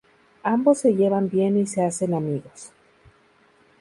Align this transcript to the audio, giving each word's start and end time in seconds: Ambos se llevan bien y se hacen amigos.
Ambos 0.41 0.79
se 0.79 0.95
llevan 0.95 1.29
bien 1.29 1.55
y 1.59 1.67
se 1.67 1.83
hacen 1.83 2.15
amigos. 2.15 2.71